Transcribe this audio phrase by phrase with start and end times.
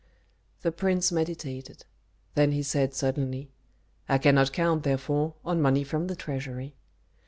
[0.63, 1.85] The prince meditated;
[2.33, 3.51] then he said suddenly,
[4.09, 6.73] "I cannot count, therefore, on money from the treasury."